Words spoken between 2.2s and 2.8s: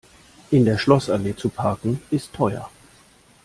teuer.